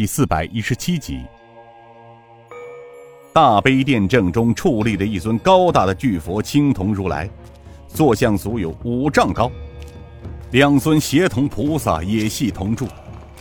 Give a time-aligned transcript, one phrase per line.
[0.00, 1.20] 第四百一十七集。
[3.34, 7.28] 大悲殿正中矗立着一尊高大的巨佛青铜如来，
[7.86, 9.52] 坐像足有五丈高。
[10.52, 12.88] 两尊协同菩萨也系铜柱，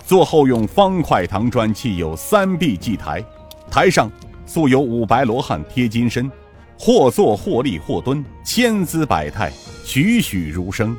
[0.06, 3.24] 座后用方块唐砖砌有三壁祭台，
[3.72, 4.12] 台上
[4.46, 6.30] 塑有五白罗汉贴金身，
[6.78, 9.50] 或坐或立或蹲，千姿百态，
[9.86, 10.94] 栩栩如生。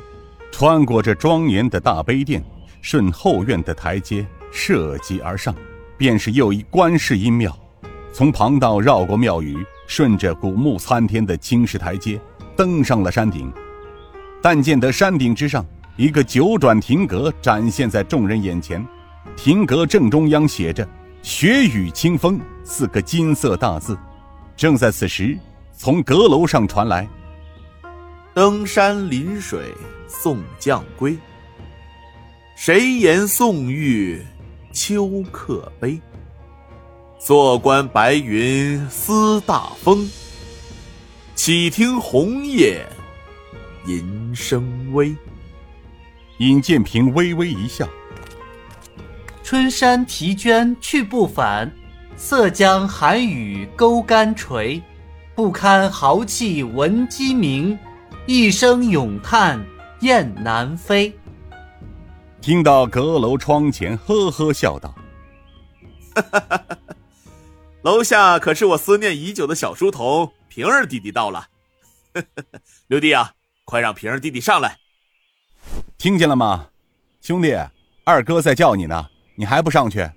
[0.51, 2.43] 穿过这庄严的大悲殿，
[2.81, 5.55] 顺后院的台阶涉级而上，
[5.97, 7.57] 便是又一观世音庙。
[8.13, 9.57] 从旁道绕过庙宇，
[9.87, 12.19] 顺着古木参天的青石台阶，
[12.55, 13.51] 登上了山顶。
[14.41, 15.65] 但见得山顶之上。
[15.97, 18.83] 一个九转亭阁展现在众人眼前，
[19.35, 20.87] 亭阁正中央写着
[21.21, 23.95] “雪雨清风”四个金色大字。
[24.55, 25.37] 正在此时，
[25.75, 27.07] 从阁楼上传来
[28.33, 29.75] ：“登山临水
[30.07, 31.17] 送将归，
[32.55, 34.25] 谁言宋玉
[34.71, 35.99] 秋客悲？
[37.19, 40.09] 坐观白云思大风，
[41.35, 42.85] 岂听红叶
[43.85, 45.15] 吟声微。”
[46.39, 47.87] 尹建平微微一笑
[49.43, 51.71] ：“春山啼鹃去不返，
[52.15, 54.81] 色将寒雨钩竿垂。
[55.35, 57.77] 不堪豪气闻鸡鸣，
[58.25, 59.63] 一声咏叹
[59.99, 61.13] 雁南飞。”
[62.41, 64.95] 听到阁楼窗前，呵呵笑道
[66.15, 66.77] ：“哈哈哈！
[67.83, 71.47] 楼下可是我思念已久的小书童平儿弟弟到了。
[72.87, 73.31] 刘弟啊，
[73.63, 74.75] 快让平儿弟弟上来。”
[75.99, 76.69] 听见了吗，
[77.21, 77.55] 兄弟，
[78.03, 80.09] 二哥在叫你呢，你还不上去？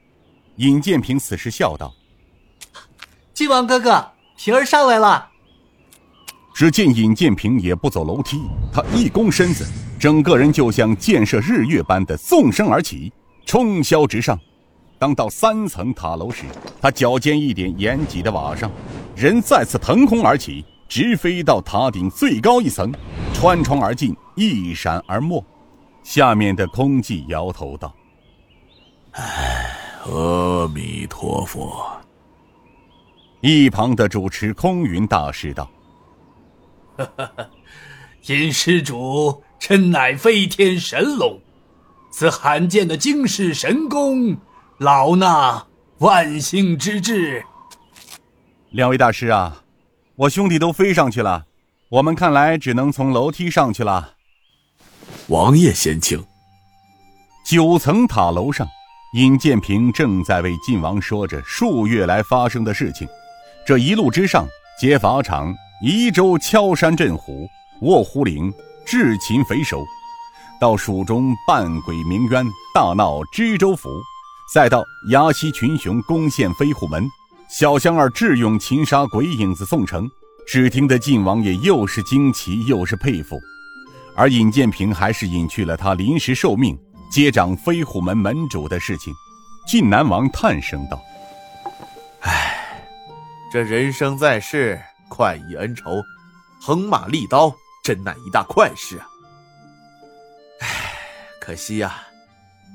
[0.56, 1.92] 尹建平此时笑道
[3.34, 5.30] ：“靖王哥哥，平儿上来了。”
[6.56, 8.40] 只见尹建平也不走楼梯，
[8.72, 9.66] 他一弓身子，
[10.04, 13.10] 整个人就像箭射日月般的纵身而起，
[13.46, 14.38] 冲霄直上。
[14.98, 16.44] 当到三层塔楼时，
[16.78, 18.70] 他脚尖一点檐脊的瓦上，
[19.16, 22.92] 人再次腾空而起，直飞到塔顶最高一层，
[23.32, 25.42] 穿窗而进，一闪而没。
[26.02, 27.90] 下面的空寂摇头道
[29.12, 29.70] ：“唉，
[30.04, 31.82] 阿弥陀佛。”
[33.40, 35.70] 一旁的主持空云大师道：
[36.98, 37.50] “哈哈，
[38.26, 41.40] 尹施主，真乃飞天神龙，
[42.10, 44.36] 此罕见的惊世神功，
[44.76, 45.62] 老衲
[46.00, 47.42] 万幸之至。”
[48.72, 49.62] 两位大师啊，
[50.16, 51.46] 我兄弟都飞上去了，
[51.88, 54.16] 我们看来只能从楼梯上去了。
[55.28, 56.22] 王爷先请。
[57.46, 58.68] 九层塔楼上，
[59.14, 63.08] 尹建平正在为晋王说着数月来发生的事情。
[63.66, 64.46] 这一路之上，
[64.78, 67.48] 劫法场、宜州敲山震虎、
[67.80, 68.52] 卧虎岭、
[68.86, 69.84] 智擒匪首，
[70.60, 73.88] 到蜀中扮鬼鸣冤、大闹知州府，
[74.52, 77.08] 再到崖西群雄攻陷飞虎门，
[77.48, 80.08] 小香儿智勇擒杀鬼影子宋城，
[80.46, 83.40] 只听得晋王爷又是惊奇又是佩服。
[84.16, 86.78] 而尹建平还是隐去了他临时受命
[87.10, 89.12] 接掌飞虎门门主的事情。
[89.66, 91.00] 晋南王叹声道
[92.20, 92.54] ：“唉，
[93.50, 94.78] 这人生在世，
[95.08, 96.02] 快意恩仇，
[96.60, 97.52] 横马立刀，
[97.84, 99.06] 真乃一大快事啊！
[100.60, 100.98] 唉，
[101.38, 102.02] 可惜呀，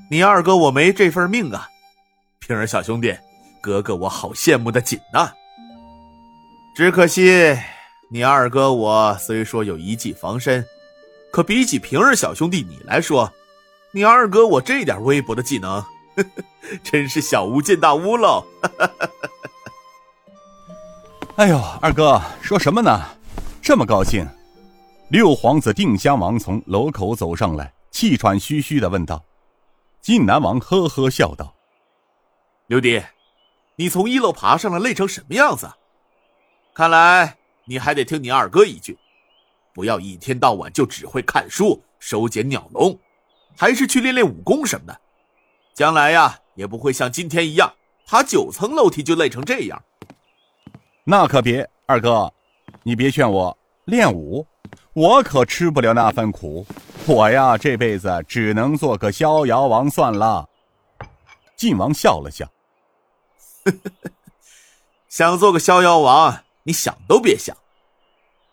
[0.08, 1.68] 你二哥我没这份命啊！
[2.38, 3.14] 平儿小兄弟，
[3.60, 5.32] 哥哥我好羡慕的紧呐。
[6.76, 7.58] 只可惜，
[8.08, 10.64] 你二哥我虽说有一技防身。”
[11.32, 13.32] 可比起平儿小兄弟你来说，
[13.92, 15.84] 你二哥我这点微薄的技能，
[16.82, 18.44] 真是小巫见大巫喽！
[21.36, 23.00] 哎呦，二哥说什么呢？
[23.62, 24.28] 这么高兴？
[25.10, 29.20] 六皇子定襄王从楼口走上来，气喘吁吁的问道。
[30.00, 31.52] 晋南王呵呵笑道
[32.68, 33.02] ：“刘迪，
[33.74, 35.68] 你从一楼爬上来，累成什么样子？
[36.72, 38.96] 看来你还得听你二哥一句。”
[39.74, 42.96] 不要一天到晚就只会看书、收捡鸟笼，
[43.56, 45.00] 还是去练练武功什么的，
[45.74, 47.74] 将来呀也不会像今天一样
[48.06, 49.82] 爬九层楼梯就累成这样。
[51.02, 52.32] 那可别，二哥，
[52.84, 53.56] 你别劝我
[53.86, 54.46] 练武，
[54.94, 56.66] 我可吃不了那份苦。
[57.06, 60.48] 我呀这辈子只能做个逍遥王算了。
[61.56, 62.46] 晋王笑了笑，
[63.64, 64.10] 呵呵呵
[65.08, 67.56] 想做个逍遥王，你想都别想。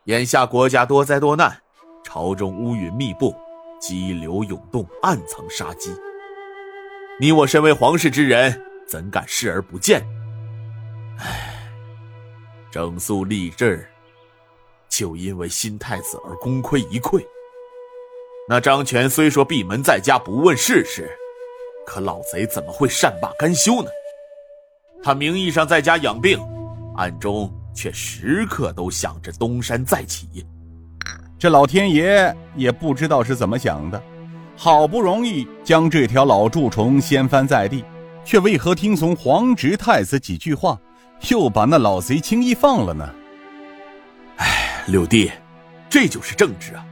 [0.06, 1.62] 眼下国家多灾多难，
[2.04, 3.36] 朝中乌云密布，
[3.80, 5.96] 激流涌动，暗藏杀机。
[7.20, 10.06] 你我身为皇室之人，怎敢视而不见？
[11.20, 11.70] 唉，
[12.72, 13.90] 整肃吏治，
[14.90, 17.24] 就因为新太子而功亏一篑。
[18.50, 21.10] 那张权虽说闭门在家不问世事，
[21.86, 23.90] 可老贼怎么会善罢甘休呢？
[25.04, 26.40] 他名义上在家养病，
[26.96, 30.28] 暗中却时刻都想着东山再起。
[31.38, 34.02] 这老天爷也不知道是怎么想的，
[34.56, 37.84] 好不容易将这条老蛀虫掀翻在地，
[38.26, 40.80] 却为何听从皇侄太子几句话，
[41.30, 43.08] 又把那老贼轻易放了呢？
[44.88, 45.30] 六弟，
[45.90, 46.86] 这就是政治啊！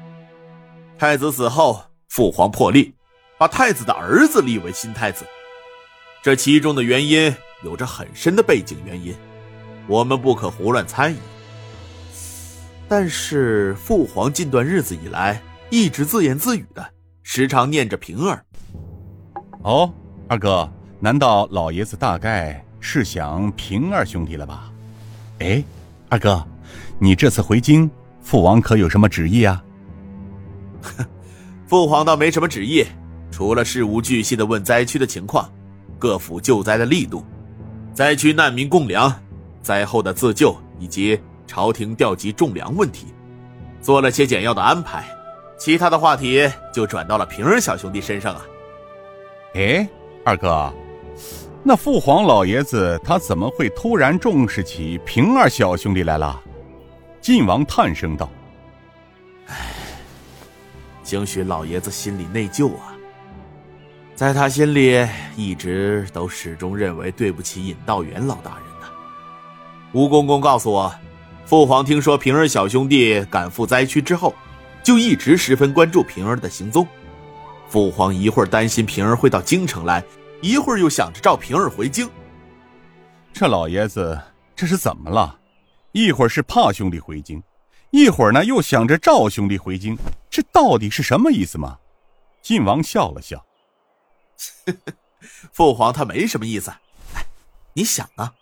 [0.97, 2.93] 太子死后，父皇破例，
[3.37, 5.23] 把太子的儿子立为新太子，
[6.21, 7.33] 这其中的原因
[7.63, 9.15] 有着很深的背景原因，
[9.87, 11.17] 我们不可胡乱参与。
[12.89, 16.85] 但是父皇近段日子以来一直自言自语的，
[17.23, 18.43] 时常念着平儿。
[19.63, 19.89] 哦，
[20.27, 20.69] 二哥，
[20.99, 24.69] 难道老爷子大概是想平儿兄弟了吧？
[25.39, 25.63] 哎，
[26.09, 26.45] 二哥，
[26.99, 27.89] 你这次回京，
[28.21, 29.63] 父王可有什么旨意啊？
[31.67, 32.85] 父皇倒没什么旨意，
[33.31, 35.49] 除了事无巨细的问灾区的情况，
[35.99, 37.23] 各府救灾的力度，
[37.93, 39.13] 灾区难民供粮，
[39.61, 41.19] 灾后的自救以及。
[41.47, 43.05] 朝廷调集种粮问题，
[43.79, 45.05] 做了些简要的安排，
[45.59, 48.41] 其他的话题就转到了平儿小兄弟身上啊。
[49.53, 49.87] 哎，
[50.25, 50.73] 二哥，
[51.61, 56.41] 那父皇老爷子他怎么会突然重视起平儿小兄弟来了？
[57.25, 58.29] 晋王叹声道
[59.49, 59.55] ：“哎，
[61.01, 62.93] 兴许老爷子心里内疚啊，
[64.13, 65.03] 在他心里
[65.35, 68.87] 一直都始终认为对不起尹道元老大人呢。
[69.91, 70.93] 吴公公告诉我。”
[71.47, 74.35] 父皇听说平儿小兄弟赶赴灾区之后，
[74.83, 76.87] 就一直十分关注平儿的行踪。
[77.67, 80.03] 父皇一会儿担心平儿会到京城来，
[80.41, 82.07] 一会儿又想着召平儿回京。
[83.33, 84.21] 这老爷子
[84.55, 85.39] 这是怎么了？
[85.95, 87.41] 一会儿是怕兄弟回京，
[87.91, 89.97] 一会儿呢又想着赵兄弟回京，
[90.29, 91.79] 这到底是什么意思吗？
[92.41, 93.45] 晋王笑了笑
[95.53, 96.69] ：“父皇他没什么意思。
[97.13, 97.25] 哎，
[97.71, 98.33] 你想啊，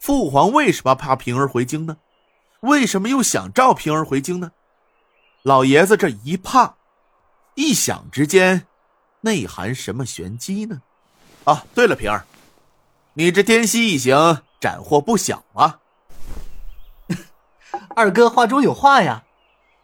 [0.00, 1.98] 父皇为什么怕平儿回京呢？”
[2.60, 4.50] 为什么又想召平儿回京呢？
[5.42, 6.74] 老爷子这一怕，
[7.54, 8.66] 一想之间，
[9.20, 10.80] 内含什么玄机呢？
[11.44, 12.24] 啊，对了，平儿，
[13.12, 15.80] 你这滇西一行斩获不小啊！
[17.96, 19.24] 二哥话中有话呀，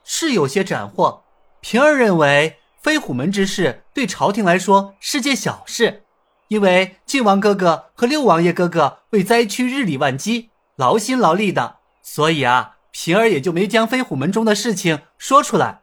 [0.05, 1.23] 是有些斩获。
[1.61, 6.05] 平儿认为飞虎门之事对朝廷来说是件小事，
[6.49, 11.77] 因为靖王哥哥和六王爷哥哥为灾区日理万机，劳心劳力的。
[12.03, 15.83] 所以啊，平儿也就没将飞虎门中的事情说出来。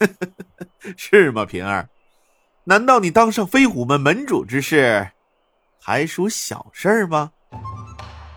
[0.96, 1.88] 是吗，平儿？
[2.64, 5.12] 难道你当上飞虎门门主之事，
[5.80, 7.32] 还属小事吗？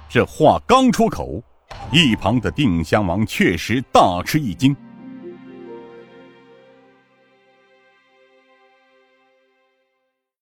[0.10, 1.44] 这话刚出口，
[1.92, 4.76] 一旁的定襄王确实大吃一惊。